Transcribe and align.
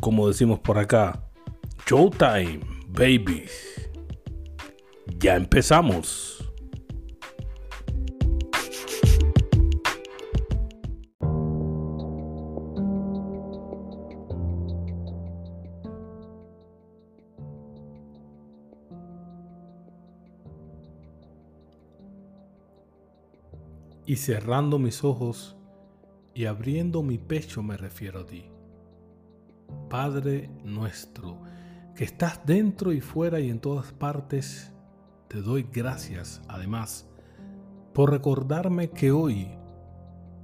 como 0.00 0.28
decimos 0.28 0.60
por 0.60 0.78
acá, 0.78 1.28
Showtime, 1.86 2.60
babies. 2.88 3.90
Ya 5.18 5.36
empezamos. 5.36 6.34
Y 24.06 24.16
cerrando 24.16 24.78
mis 24.78 25.04
ojos 25.04 25.56
y 26.34 26.46
abriendo 26.46 27.02
mi 27.02 27.18
pecho 27.18 27.62
me 27.62 27.76
refiero 27.76 28.20
a 28.20 28.26
ti. 28.26 28.57
Padre 29.88 30.50
nuestro, 30.64 31.40
que 31.94 32.04
estás 32.04 32.40
dentro 32.46 32.92
y 32.92 33.00
fuera 33.00 33.40
y 33.40 33.50
en 33.50 33.60
todas 33.60 33.92
partes, 33.92 34.72
te 35.28 35.42
doy 35.42 35.68
gracias 35.72 36.40
además 36.48 37.08
por 37.92 38.10
recordarme 38.12 38.90
que 38.90 39.10
hoy, 39.10 39.48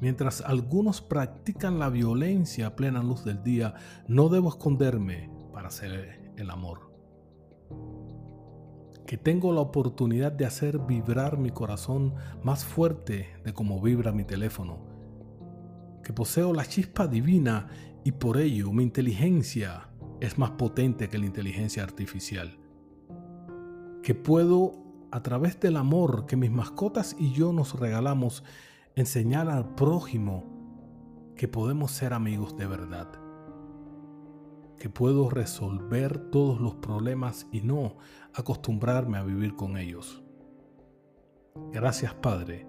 mientras 0.00 0.40
algunos 0.40 1.00
practican 1.00 1.78
la 1.78 1.88
violencia 1.88 2.66
a 2.66 2.74
plena 2.74 3.02
luz 3.02 3.24
del 3.24 3.44
día, 3.44 3.74
no 4.08 4.28
debo 4.28 4.48
esconderme 4.48 5.30
para 5.52 5.68
hacer 5.68 6.32
el 6.36 6.50
amor. 6.50 6.92
Que 9.06 9.16
tengo 9.16 9.52
la 9.52 9.60
oportunidad 9.60 10.32
de 10.32 10.46
hacer 10.46 10.80
vibrar 10.80 11.38
mi 11.38 11.50
corazón 11.50 12.14
más 12.42 12.64
fuerte 12.64 13.28
de 13.44 13.54
como 13.54 13.80
vibra 13.80 14.10
mi 14.10 14.24
teléfono. 14.24 14.78
Que 16.02 16.12
poseo 16.12 16.52
la 16.52 16.64
chispa 16.64 17.06
divina 17.06 17.68
y 18.04 18.12
por 18.12 18.36
ello 18.36 18.70
mi 18.72 18.82
inteligencia 18.82 19.88
es 20.20 20.38
más 20.38 20.52
potente 20.52 21.08
que 21.08 21.18
la 21.18 21.26
inteligencia 21.26 21.82
artificial. 21.82 22.58
Que 24.02 24.14
puedo, 24.14 24.72
a 25.10 25.22
través 25.22 25.58
del 25.58 25.76
amor 25.76 26.26
que 26.26 26.36
mis 26.36 26.50
mascotas 26.50 27.16
y 27.18 27.32
yo 27.32 27.52
nos 27.52 27.78
regalamos, 27.80 28.44
enseñar 28.94 29.48
al 29.48 29.74
prójimo 29.74 30.44
que 31.34 31.48
podemos 31.48 31.90
ser 31.92 32.12
amigos 32.12 32.56
de 32.56 32.66
verdad. 32.66 33.08
Que 34.78 34.90
puedo 34.90 35.30
resolver 35.30 36.30
todos 36.30 36.60
los 36.60 36.74
problemas 36.74 37.46
y 37.50 37.62
no 37.62 37.96
acostumbrarme 38.34 39.16
a 39.16 39.22
vivir 39.22 39.56
con 39.56 39.78
ellos. 39.78 40.22
Gracias 41.72 42.12
Padre 42.14 42.66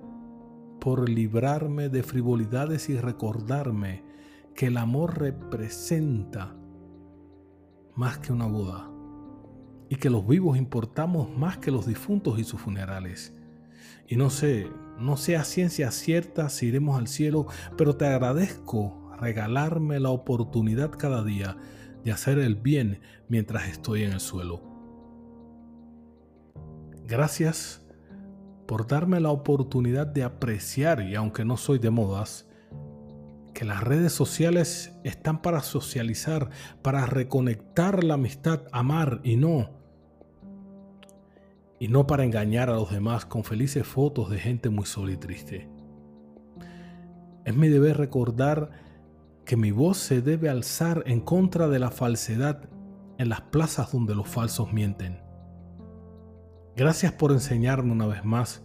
por 0.80 1.10
librarme 1.10 1.90
de 1.90 2.04
frivolidades 2.04 2.90
y 2.90 2.98
recordarme 2.98 4.04
que 4.56 4.68
el 4.68 4.78
amor 4.78 5.20
representa 5.20 6.56
más 7.96 8.18
que 8.20 8.32
una 8.32 8.48
boda 8.48 8.90
y 9.90 9.98
que 9.98 10.10
los 10.10 10.26
vivos 10.26 10.58
importamos 10.58 11.30
más 11.38 11.58
que 11.58 11.72
los 11.72 11.86
difuntos 11.86 12.40
y 12.40 12.44
sus 12.44 12.62
funerales. 12.62 13.36
Y 14.08 14.16
no 14.16 14.30
sé, 14.30 14.68
no 14.98 15.18
sé 15.18 15.36
a 15.36 15.44
ciencia 15.44 15.92
cierta 15.92 16.50
si 16.50 16.68
iremos 16.68 16.98
al 16.98 17.08
cielo, 17.08 17.48
pero 17.78 17.96
te 17.96 18.06
agradezco 18.06 19.12
regalarme 19.20 20.00
la 20.00 20.10
oportunidad 20.10 20.92
cada 20.92 21.24
día 21.24 21.58
de 22.04 22.12
hacer 22.12 22.40
el 22.40 22.56
bien 22.56 23.02
mientras 23.28 23.68
estoy 23.68 24.04
en 24.04 24.14
el 24.14 24.20
suelo. 24.20 24.62
Gracias 27.08 27.86
por 28.68 28.88
darme 28.88 29.20
la 29.20 29.30
oportunidad 29.30 30.08
de 30.08 30.24
apreciar, 30.24 31.02
y 31.02 31.16
aunque 31.16 31.46
no 31.46 31.58
soy 31.58 31.78
de 31.78 31.92
modas, 31.92 32.48
que 33.56 33.64
las 33.64 33.82
redes 33.82 34.12
sociales 34.12 34.94
están 35.06 35.42
para 35.42 35.62
socializar, 35.62 36.50
para 36.82 37.06
reconectar 37.06 38.04
la 38.04 38.16
amistad, 38.16 38.64
amar 38.74 39.22
y 39.24 39.38
no. 39.38 39.70
Y 41.80 41.88
no 41.88 42.06
para 42.06 42.26
engañar 42.26 42.70
a 42.70 42.76
los 42.76 42.92
demás 42.92 43.26
con 43.26 43.46
felices 43.46 43.88
fotos 43.88 44.30
de 44.30 44.40
gente 44.40 44.70
muy 44.70 44.86
sola 44.86 45.14
y 45.14 45.18
triste. 45.18 45.70
Es 47.46 47.56
mi 47.56 47.70
deber 47.70 47.96
recordar 47.96 48.72
que 49.46 49.56
mi 49.56 49.72
voz 49.72 50.00
se 50.00 50.22
debe 50.22 50.50
alzar 50.50 51.04
en 51.06 51.22
contra 51.22 51.70
de 51.70 51.80
la 51.80 51.92
falsedad 51.92 52.70
en 53.18 53.30
las 53.30 53.40
plazas 53.40 53.90
donde 53.94 54.16
los 54.16 54.28
falsos 54.28 54.74
mienten. 54.74 55.22
Gracias 56.76 57.14
por 57.14 57.32
enseñarme 57.32 57.94
una 57.94 58.08
vez 58.08 58.26
más 58.26 58.64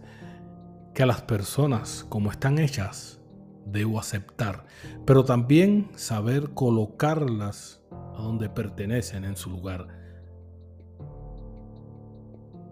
que 0.93 1.03
a 1.03 1.05
las 1.05 1.21
personas 1.21 2.05
como 2.09 2.29
están 2.29 2.59
hechas 2.59 3.20
debo 3.65 3.99
aceptar, 3.99 4.65
pero 5.05 5.23
también 5.23 5.89
saber 5.95 6.51
colocarlas 6.53 7.81
a 7.91 8.21
donde 8.21 8.49
pertenecen 8.49 9.25
en 9.25 9.35
su 9.35 9.49
lugar. 9.49 9.87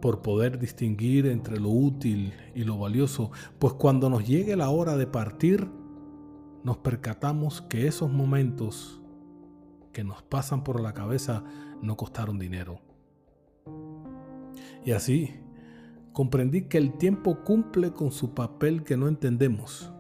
Por 0.01 0.21
poder 0.21 0.59
distinguir 0.59 1.25
entre 1.25 1.59
lo 1.59 1.69
útil 1.69 2.33
y 2.55 2.63
lo 2.63 2.77
valioso, 2.77 3.31
pues 3.59 3.73
cuando 3.73 4.09
nos 4.09 4.25
llegue 4.25 4.55
la 4.55 4.69
hora 4.69 4.95
de 4.95 5.07
partir, 5.07 5.69
nos 6.63 6.77
percatamos 6.77 7.61
que 7.61 7.87
esos 7.87 8.09
momentos 8.09 9.01
que 9.91 10.03
nos 10.03 10.21
pasan 10.23 10.63
por 10.63 10.79
la 10.79 10.93
cabeza 10.93 11.43
no 11.81 11.97
costaron 11.97 12.39
dinero. 12.39 12.79
Y 14.85 14.91
así, 14.91 15.35
comprendí 16.13 16.63
que 16.63 16.77
el 16.77 16.93
tiempo 16.93 17.43
cumple 17.43 17.91
con 17.91 18.11
su 18.11 18.33
papel 18.33 18.83
que 18.83 18.95
no 18.95 19.07
entendemos 19.07 19.91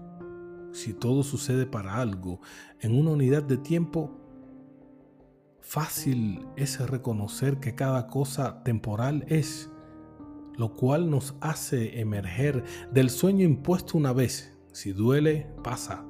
si 0.79 0.93
todo 0.93 1.23
sucede 1.23 1.65
para 1.65 1.99
algo 1.99 2.39
en 2.79 2.97
una 2.97 3.11
unidad 3.11 3.43
de 3.43 3.57
tiempo, 3.57 4.17
fácil 5.59 6.47
es 6.55 6.79
reconocer 6.79 7.59
que 7.59 7.75
cada 7.75 8.07
cosa 8.07 8.63
temporal 8.63 9.25
es, 9.27 9.69
lo 10.55 10.75
cual 10.75 11.09
nos 11.09 11.35
hace 11.41 11.99
emerger 11.99 12.63
del 12.93 13.09
sueño 13.09 13.43
impuesto 13.43 13.97
una 13.97 14.13
vez. 14.13 14.57
Si 14.71 14.93
duele, 14.93 15.51
pasa. 15.63 16.05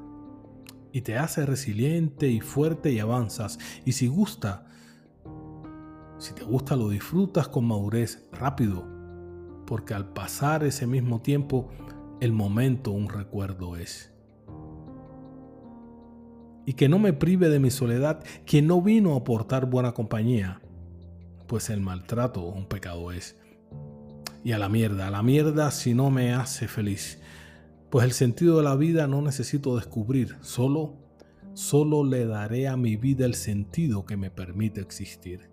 Y 0.92 1.02
te 1.02 1.18
hace 1.18 1.46
resiliente 1.46 2.28
y 2.28 2.40
fuerte 2.40 2.92
y 2.92 3.00
avanzas. 3.00 3.58
Y 3.86 3.94
si 3.94 4.08
gusta, 4.08 4.68
si 6.20 6.34
te 6.34 6.44
gusta 6.44 6.76
lo 6.76 6.90
disfrutas 6.90 7.48
con 7.48 7.66
madurez 7.66 8.28
rápido. 8.32 8.86
Porque 9.66 9.96
al 9.96 10.14
pasar 10.14 10.64
ese 10.64 10.86
mismo 10.86 11.22
tiempo, 11.22 11.70
el 12.22 12.34
momento 12.34 12.92
un 12.92 13.10
recuerdo 13.10 13.76
es 13.76 14.14
y 16.70 16.74
que 16.74 16.88
no 16.88 17.00
me 17.00 17.14
prive 17.14 17.50
de 17.50 17.58
mi 17.58 17.72
soledad 17.72 18.24
quien 18.46 18.68
no 18.68 18.80
vino 18.80 19.16
a 19.16 19.18
aportar 19.18 19.66
buena 19.66 19.94
compañía, 19.94 20.62
pues 21.48 21.72
el 21.72 21.82
maltrato 21.82 22.44
un 22.44 22.68
pecado 22.68 23.12
es. 23.12 23.40
Y 24.44 24.52
a 24.52 24.60
la 24.60 24.70
mierda, 24.70 25.08
a 25.08 25.10
la 25.10 25.24
mierda 25.24 25.72
si 25.72 25.96
no 25.96 26.12
me 26.12 26.32
hace 26.36 26.68
feliz, 26.68 27.24
pues 27.90 28.06
el 28.06 28.12
sentido 28.12 28.58
de 28.58 28.64
la 28.66 28.76
vida 28.76 29.08
no 29.08 29.24
necesito 29.24 29.78
descubrir, 29.78 30.36
solo, 30.42 30.94
solo 31.56 32.04
le 32.04 32.28
daré 32.28 32.68
a 32.68 32.78
mi 32.78 32.98
vida 32.98 33.26
el 33.26 33.34
sentido 33.34 34.06
que 34.06 34.16
me 34.16 34.30
permite 34.30 34.80
existir. 34.80 35.50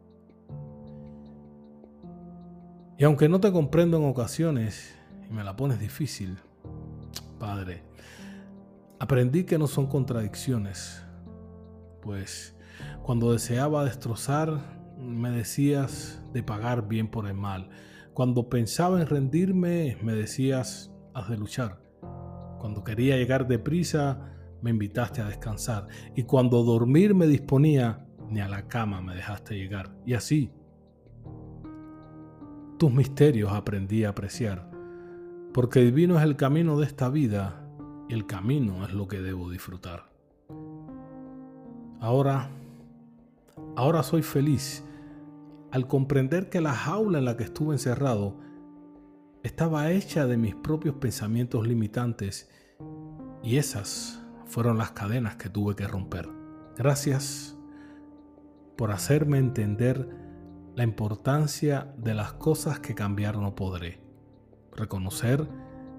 Y 2.98 3.04
aunque 3.04 3.30
no 3.30 3.40
te 3.40 3.50
comprendo 3.52 3.96
en 3.96 4.04
ocasiones 4.04 4.94
y 5.26 5.32
me 5.32 5.44
la 5.44 5.56
pones 5.56 5.80
difícil, 5.80 6.36
Padre, 7.38 7.84
aprendí 8.98 9.44
que 9.44 9.56
no 9.56 9.66
son 9.66 9.86
contradicciones, 9.86 11.05
pues 12.06 12.56
cuando 13.02 13.32
deseaba 13.32 13.84
destrozar, 13.84 14.60
me 14.96 15.30
decías 15.30 16.22
de 16.32 16.42
pagar 16.42 16.88
bien 16.88 17.08
por 17.08 17.26
el 17.26 17.34
mal. 17.34 17.68
Cuando 18.14 18.48
pensaba 18.48 19.00
en 19.00 19.08
rendirme, 19.08 19.98
me 20.02 20.14
decías, 20.14 20.92
has 21.12 21.28
de 21.28 21.36
luchar. 21.36 21.82
Cuando 22.60 22.84
quería 22.84 23.16
llegar 23.16 23.46
deprisa, 23.46 24.32
me 24.62 24.70
invitaste 24.70 25.20
a 25.20 25.28
descansar. 25.28 25.88
Y 26.14 26.22
cuando 26.22 26.62
dormir 26.62 27.14
me 27.14 27.26
disponía, 27.26 28.06
ni 28.30 28.40
a 28.40 28.48
la 28.48 28.68
cama 28.68 29.02
me 29.02 29.14
dejaste 29.14 29.56
llegar. 29.56 29.94
Y 30.06 30.14
así, 30.14 30.52
tus 32.78 32.92
misterios 32.92 33.52
aprendí 33.52 34.04
a 34.04 34.10
apreciar. 34.10 34.70
Porque 35.52 35.80
divino 35.80 36.16
es 36.18 36.24
el 36.24 36.36
camino 36.36 36.78
de 36.78 36.86
esta 36.86 37.08
vida 37.08 37.68
y 38.08 38.14
el 38.14 38.26
camino 38.26 38.84
es 38.86 38.92
lo 38.92 39.08
que 39.08 39.20
debo 39.20 39.50
disfrutar. 39.50 40.15
Ahora 42.00 42.50
Ahora 43.76 44.02
soy 44.02 44.22
feliz 44.22 44.84
al 45.70 45.86
comprender 45.86 46.48
que 46.48 46.62
la 46.62 46.74
jaula 46.74 47.18
en 47.18 47.26
la 47.26 47.36
que 47.36 47.44
estuve 47.44 47.74
encerrado 47.74 48.36
estaba 49.42 49.90
hecha 49.90 50.26
de 50.26 50.38
mis 50.38 50.54
propios 50.54 50.94
pensamientos 50.96 51.66
limitantes 51.66 52.48
y 53.42 53.58
esas 53.58 54.22
fueron 54.46 54.78
las 54.78 54.92
cadenas 54.92 55.36
que 55.36 55.50
tuve 55.50 55.76
que 55.76 55.86
romper. 55.86 56.28
Gracias 56.76 57.56
por 58.76 58.92
hacerme 58.92 59.38
entender 59.38 60.08
la 60.74 60.84
importancia 60.84 61.94
de 61.98 62.14
las 62.14 62.32
cosas 62.32 62.80
que 62.80 62.94
cambiar 62.94 63.36
no 63.36 63.54
podré. 63.54 64.00
Reconocer 64.74 65.48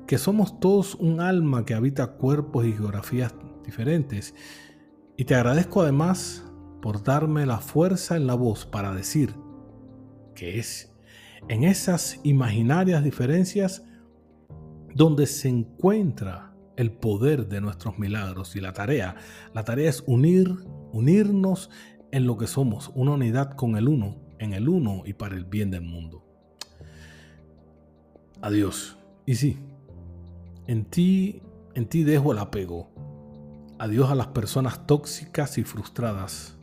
que 0.07 0.17
somos 0.17 0.59
todos 0.59 0.95
un 0.95 1.19
alma 1.19 1.63
que 1.63 1.75
habita 1.75 2.13
cuerpos 2.13 2.65
y 2.65 2.73
geografías 2.73 3.35
diferentes. 3.63 4.33
Y 5.17 5.25
te 5.25 5.33
agradezco 5.33 5.81
además 5.81 6.45
por 6.79 7.03
darme 7.03 7.47
la 7.47 7.57
fuerza 7.57 8.15
en 8.15 8.27
la 8.27 8.35
voz 8.35 8.67
para 8.67 8.93
decir 8.93 9.33
que 10.35 10.59
es 10.59 10.93
en 11.49 11.63
esas 11.63 12.19
imaginarias 12.23 13.03
diferencias 13.03 13.83
donde 14.93 15.25
se 15.25 15.49
encuentra 15.49 16.53
el 16.75 16.91
poder 16.91 17.47
de 17.47 17.61
nuestros 17.61 17.97
milagros 17.97 18.55
y 18.55 18.61
la 18.61 18.73
tarea. 18.73 19.15
La 19.55 19.63
tarea 19.63 19.89
es 19.89 20.03
unir, 20.05 20.55
unirnos 20.93 21.71
en 22.11 22.27
lo 22.27 22.37
que 22.37 22.45
somos, 22.45 22.91
una 22.93 23.13
unidad 23.13 23.55
con 23.55 23.75
el 23.75 23.87
uno, 23.87 24.17
en 24.37 24.53
el 24.53 24.69
uno 24.69 25.01
y 25.03 25.13
para 25.13 25.35
el 25.35 25.45
bien 25.45 25.71
del 25.71 25.81
mundo. 25.81 26.23
Adiós. 28.41 28.99
Y 29.25 29.33
sí, 29.33 29.57
en 30.67 30.85
ti, 30.85 31.41
en 31.73 31.87
ti 31.87 32.03
dejo 32.03 32.31
el 32.31 32.37
apego. 32.37 33.06
Adiós 33.79 34.09
a 34.09 34.15
las 34.15 34.27
personas 34.27 34.87
tóxicas 34.87 35.57
y 35.57 35.63
frustradas. 35.63 36.57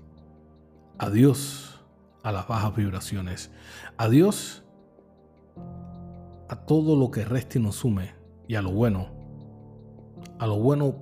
Adiós 0.99 1.81
a 2.23 2.33
las 2.33 2.49
bajas 2.49 2.75
vibraciones. 2.75 3.51
Adiós 3.97 4.65
a 6.49 6.57
todo 6.67 6.97
lo 6.97 7.11
que 7.11 7.25
resta 7.25 7.59
y 7.59 7.63
nos 7.63 7.77
sume. 7.77 8.15
Y 8.49 8.57
a 8.57 8.63
lo 8.63 8.73
bueno. 8.73 9.09
A 10.39 10.47
lo 10.47 10.59
bueno, 10.59 10.97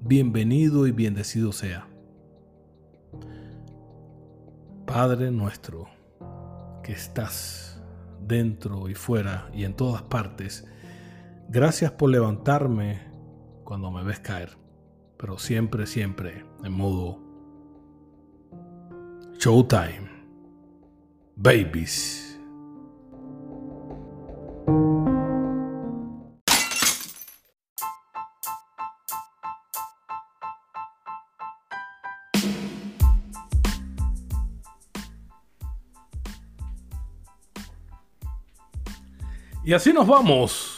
bienvenido 0.00 0.86
y 0.86 0.92
bendecido 0.92 1.52
sea. 1.52 1.88
Padre 4.86 5.30
nuestro, 5.30 5.88
que 6.82 6.92
estás 6.92 7.82
dentro 8.26 8.88
y 8.88 8.94
fuera 8.94 9.50
y 9.52 9.64
en 9.64 9.74
todas 9.74 10.02
partes, 10.02 10.64
Gracias 11.50 11.90
por 11.92 12.10
levantarme 12.10 13.00
cuando 13.64 13.90
me 13.90 14.04
ves 14.04 14.20
caer, 14.20 14.50
pero 15.18 15.36
siempre, 15.36 15.86
siempre 15.86 16.44
en 16.64 16.72
modo 16.72 17.18
Showtime. 19.38 20.08
Babies. 21.36 22.24
Y 39.64 39.74
así 39.74 39.92
nos 39.92 40.06
vamos 40.06 40.77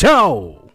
Tchau! 0.00 0.69